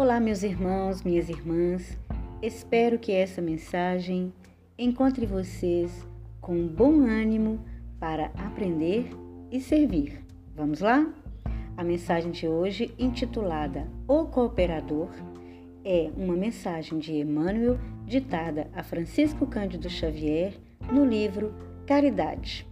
Olá, 0.00 0.20
meus 0.20 0.44
irmãos, 0.44 1.02
minhas 1.02 1.28
irmãs. 1.28 1.98
Espero 2.40 3.00
que 3.00 3.10
essa 3.10 3.42
mensagem 3.42 4.32
encontre 4.78 5.26
vocês 5.26 6.06
com 6.40 6.68
bom 6.68 7.00
ânimo 7.00 7.58
para 7.98 8.26
aprender 8.36 9.10
e 9.50 9.60
servir. 9.60 10.24
Vamos 10.54 10.78
lá? 10.78 11.12
A 11.76 11.82
mensagem 11.82 12.30
de 12.30 12.46
hoje, 12.46 12.94
intitulada 12.96 13.88
O 14.06 14.26
Cooperador, 14.26 15.10
é 15.84 16.12
uma 16.16 16.36
mensagem 16.36 17.00
de 17.00 17.14
Emmanuel 17.14 17.76
ditada 18.06 18.70
a 18.72 18.84
Francisco 18.84 19.48
Cândido 19.48 19.90
Xavier 19.90 20.54
no 20.92 21.04
livro 21.04 21.52
Caridade. 21.88 22.64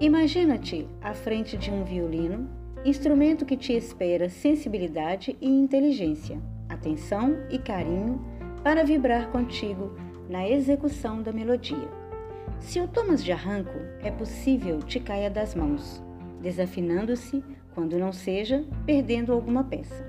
Imagina-te 0.00 0.86
à 1.02 1.12
frente 1.14 1.56
de 1.56 1.68
um 1.68 1.82
violino 1.82 2.48
instrumento 2.88 3.44
que 3.44 3.56
te 3.56 3.72
espera 3.72 4.28
sensibilidade 4.30 5.36
e 5.40 5.48
inteligência, 5.48 6.40
atenção 6.68 7.36
e 7.50 7.58
carinho 7.58 8.24
para 8.62 8.84
vibrar 8.84 9.30
contigo 9.32 9.96
na 10.28 10.48
execução 10.48 11.20
da 11.20 11.32
melodia. 11.32 11.88
Se 12.60 12.80
o 12.80 12.86
tomas 12.86 13.24
de 13.24 13.32
arranco, 13.32 13.76
é 14.00 14.10
possível 14.10 14.78
te 14.78 15.00
caia 15.00 15.28
das 15.28 15.54
mãos, 15.54 16.00
desafinando-se, 16.40 17.42
quando 17.74 17.98
não 17.98 18.12
seja, 18.12 18.64
perdendo 18.86 19.32
alguma 19.32 19.64
peça. 19.64 20.04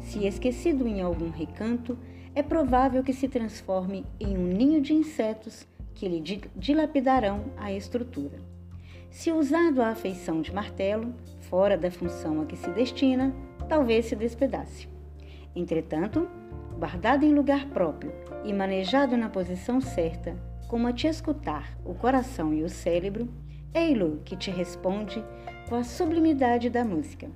Se 0.00 0.26
esquecido 0.26 0.88
em 0.88 1.02
algum 1.02 1.28
recanto, 1.28 1.98
é 2.34 2.42
provável 2.42 3.02
que 3.02 3.12
se 3.12 3.28
transforme 3.28 4.06
em 4.18 4.38
um 4.38 4.46
ninho 4.46 4.80
de 4.80 4.94
insetos 4.94 5.66
que 5.94 6.08
lhe 6.08 6.20
dilapidarão 6.56 7.44
a 7.56 7.72
estrutura. 7.72 8.55
Se 9.16 9.32
usado 9.32 9.80
à 9.80 9.88
afeição 9.88 10.42
de 10.42 10.52
martelo, 10.52 11.14
fora 11.48 11.74
da 11.74 11.90
função 11.90 12.42
a 12.42 12.44
que 12.44 12.54
se 12.54 12.70
destina, 12.72 13.34
talvez 13.66 14.04
se 14.04 14.14
despedace. 14.14 14.86
Entretanto, 15.54 16.28
guardado 16.78 17.24
em 17.24 17.32
lugar 17.32 17.66
próprio 17.70 18.12
e 18.44 18.52
manejado 18.52 19.16
na 19.16 19.30
posição 19.30 19.80
certa, 19.80 20.36
como 20.68 20.86
a 20.86 20.92
te 20.92 21.06
escutar 21.06 21.78
o 21.82 21.94
coração 21.94 22.52
e 22.52 22.62
o 22.62 22.68
cérebro, 22.68 23.26
ei-lo 23.72 24.20
que 24.22 24.36
te 24.36 24.50
responde 24.50 25.24
com 25.66 25.76
a 25.76 25.82
sublimidade 25.82 26.68
da 26.68 26.84
música. 26.84 27.30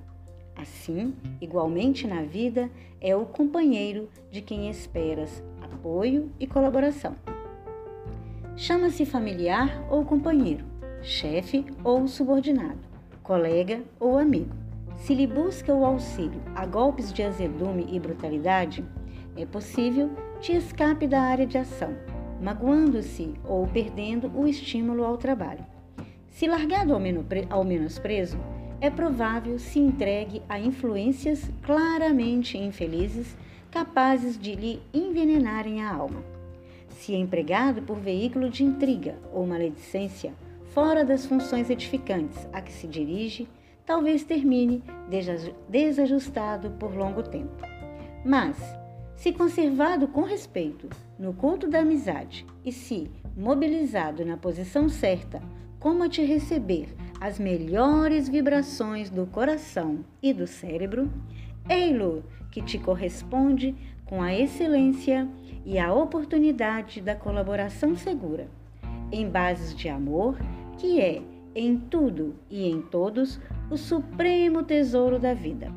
Assim, 0.55 1.15
igualmente 1.41 2.05
na 2.05 2.21
vida, 2.21 2.69
é 3.01 3.15
o 3.15 3.25
companheiro 3.25 4.07
de 4.29 4.39
quem 4.39 4.69
esperas 4.69 5.43
apoio 5.59 6.31
e 6.39 6.45
colaboração. 6.45 7.15
Chama-se 8.55 9.03
familiar 9.03 9.83
ou 9.89 10.05
companheiro, 10.05 10.70
chefe 11.01 11.65
ou 11.83 12.07
subordinado 12.07 12.91
colega 13.31 13.81
ou 13.97 14.17
amigo. 14.17 14.53
Se 14.97 15.15
lhe 15.15 15.25
busca 15.25 15.73
o 15.73 15.85
auxílio 15.85 16.41
a 16.53 16.65
golpes 16.65 17.13
de 17.13 17.23
azedume 17.23 17.87
e 17.89 17.99
brutalidade, 17.99 18.83
é 19.37 19.45
possível 19.45 20.11
te 20.41 20.53
escape 20.53 21.07
da 21.07 21.21
área 21.21 21.47
de 21.47 21.57
ação, 21.57 21.95
magoando-se 22.41 23.33
ou 23.45 23.65
perdendo 23.67 24.29
o 24.35 24.47
estímulo 24.47 25.05
ao 25.05 25.17
trabalho. 25.17 25.65
Se 26.27 26.45
largado 26.45 26.93
ao 27.49 27.63
menosprezo, 27.63 28.37
é 28.81 28.89
provável 28.89 29.57
se 29.57 29.79
entregue 29.79 30.41
a 30.49 30.59
influências 30.59 31.49
claramente 31.61 32.57
infelizes 32.57 33.37
capazes 33.69 34.37
de 34.37 34.55
lhe 34.55 34.81
envenenarem 34.93 35.81
a 35.81 35.93
alma. 35.93 36.21
Se 36.89 37.13
empregado 37.13 37.81
por 37.81 37.97
veículo 37.97 38.49
de 38.49 38.63
intriga 38.63 39.15
ou 39.31 39.47
maledicência, 39.47 40.33
fora 40.73 41.03
das 41.03 41.25
funções 41.25 41.69
edificantes 41.69 42.47
a 42.53 42.61
que 42.61 42.71
se 42.71 42.87
dirige, 42.87 43.47
talvez 43.85 44.23
termine 44.23 44.83
desajustado 45.69 46.71
por 46.71 46.95
longo 46.95 47.23
tempo. 47.23 47.63
Mas, 48.25 48.57
se 49.15 49.33
conservado 49.33 50.07
com 50.07 50.21
respeito 50.21 50.89
no 51.19 51.33
culto 51.33 51.67
da 51.67 51.79
amizade 51.79 52.45
e 52.63 52.71
se 52.71 53.11
mobilizado 53.35 54.25
na 54.25 54.37
posição 54.37 54.87
certa, 54.87 55.41
como 55.79 56.03
a 56.03 56.09
te 56.09 56.23
receber 56.23 56.95
as 57.19 57.37
melhores 57.37 58.29
vibrações 58.29 59.09
do 59.09 59.25
coração 59.25 60.05
e 60.21 60.31
do 60.31 60.47
cérebro, 60.47 61.11
ei-lo 61.69 62.23
que 62.49 62.61
te 62.61 62.77
corresponde 62.77 63.75
com 64.05 64.21
a 64.21 64.33
excelência 64.33 65.27
e 65.65 65.77
a 65.77 65.93
oportunidade 65.93 67.01
da 67.01 67.15
colaboração 67.15 67.95
segura, 67.95 68.47
em 69.11 69.29
bases 69.29 69.75
de 69.75 69.89
amor 69.89 70.37
que 70.77 70.99
é, 70.99 71.21
em 71.55 71.77
tudo 71.77 72.35
e 72.49 72.69
em 72.69 72.81
todos, 72.81 73.39
o 73.69 73.77
supremo 73.77 74.63
tesouro 74.63 75.19
da 75.19 75.33
vida. 75.33 75.71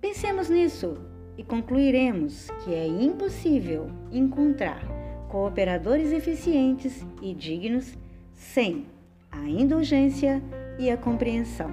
Pensemos 0.00 0.48
nisso 0.48 0.96
e 1.36 1.42
concluiremos 1.42 2.48
que 2.64 2.74
é 2.74 2.86
impossível 2.86 3.88
encontrar 4.12 4.82
cooperadores 5.28 6.12
eficientes 6.12 7.04
e 7.20 7.34
dignos 7.34 7.96
sem 8.32 8.86
a 9.30 9.48
indulgência 9.48 10.42
e 10.78 10.90
a 10.90 10.96
compreensão. 10.96 11.70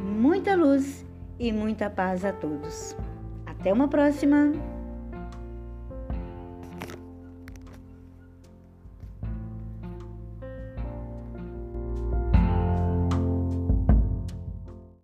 Muita 0.00 0.54
luz 0.54 1.04
e 1.38 1.52
muita 1.52 1.88
paz 1.88 2.24
a 2.24 2.32
todos. 2.32 2.96
Até 3.46 3.72
uma 3.72 3.88
próxima! 3.88 4.77